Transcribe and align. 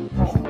Hallo, 0.00 0.49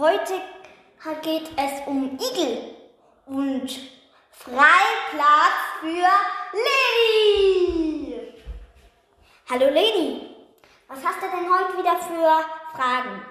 heute 0.00 0.40
geht 1.20 1.50
es 1.58 1.86
um 1.86 2.18
Igel 2.18 2.74
und 3.26 3.70
Freiplatz 4.30 5.60
für 5.80 6.08
Leni. 6.56 8.32
Hallo 9.50 9.66
Leni, 9.66 10.34
was 10.88 11.04
hast 11.04 11.18
du 11.18 11.26
denn 11.26 11.52
heute 11.52 11.76
wieder 11.76 11.96
für 11.98 12.44
Fragen? 12.74 13.22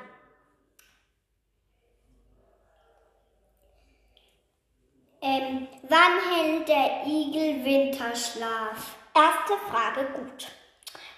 Ähm, 5.21 5.67
wann 5.89 6.19
hält 6.31 6.69
der 6.69 7.03
Igel 7.07 7.65
Winterschlaf? 7.65 8.95
Erste 9.15 9.57
Frage 9.71 10.05
gut. 10.13 10.51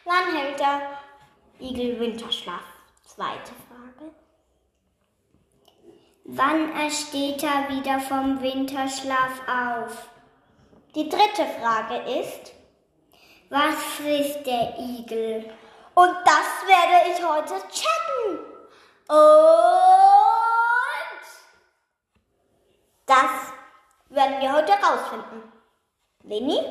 Wann 0.06 0.34
hält 0.34 0.60
der 0.62 0.98
Igel 1.60 2.00
Winterschlaf? 2.00 2.64
Zweite 3.06 3.52
Frage. 3.68 4.16
Wann 6.34 6.90
steht 6.90 7.44
er 7.44 7.68
wieder 7.68 8.00
vom 8.00 8.42
Winterschlaf 8.42 9.42
auf? 9.50 10.08
Die 10.96 11.10
dritte 11.10 11.46
Frage 11.60 12.10
ist, 12.10 12.54
was 13.50 13.76
frisst 13.76 14.46
der 14.46 14.80
Igel? 14.80 15.54
Und 15.94 16.16
das 16.24 16.64
werde 16.66 17.10
ich 17.10 17.22
heute 17.22 17.56
checken. 17.68 18.40
Und 19.10 19.20
das 23.06 23.52
werden 24.08 24.40
wir 24.40 24.54
heute 24.54 24.72
rausfinden. 24.72 25.52
Leni? 26.24 26.62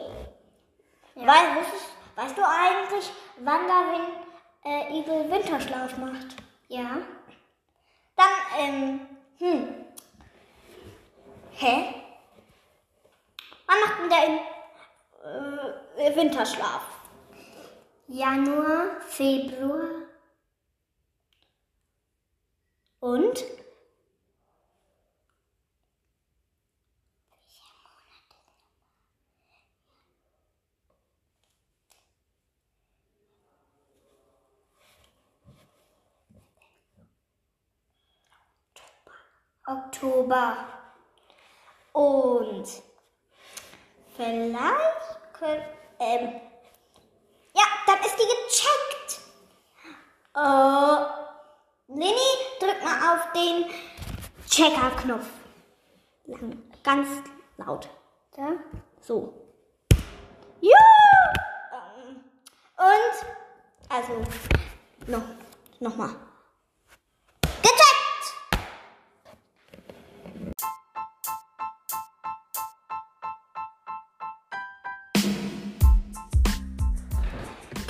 Ja. 1.17 1.27
Weil, 1.27 1.57
weißt, 1.57 1.71
weißt 2.17 2.39
du 2.39 2.43
eigentlich, 2.43 3.13
wann 3.41 3.67
der 3.67 3.93
Win 3.93 4.07
äh, 4.65 4.99
Igel 4.99 5.31
Winterschlaf 5.31 5.99
macht? 5.99 6.37
Ja. 6.69 6.97
Dann, 8.17 8.31
ähm, 8.59 9.20
hm. 9.41 9.75
Hä? 11.53 11.95
Wann 13.67 13.81
macht 13.81 13.99
denn 14.01 14.11
der 14.11 14.27
in, 14.27 16.13
äh, 16.13 16.17
Winterschlaf? 16.17 16.83
Januar, 18.07 19.01
Februar. 19.09 19.89
Und? 23.01 23.45
Oktober. 39.71 40.57
Und 41.93 42.67
vielleicht 44.17 45.33
können, 45.33 45.65
ähm, 46.01 46.41
ja, 47.55 47.63
dann 47.87 48.01
ist 48.01 48.17
die 48.17 48.27
gecheckt. 48.27 49.21
Äh, 50.35 51.21
Lini, 51.89 52.31
drück 52.61 52.83
mal 52.83 53.15
auf 53.15 53.33
den 53.33 53.67
Checker-Knopf. 54.49 55.27
Ganz 56.83 57.09
laut. 57.57 57.89
Ja, 58.37 58.53
so. 59.01 59.35
Ja! 60.61 60.77
Ähm, 61.73 62.25
und, 62.77 63.27
also, 63.89 64.23
noch, 65.07 65.23
noch 65.81 65.97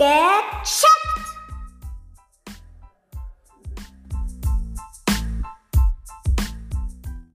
Get 0.01 0.67
shot! 0.67 1.00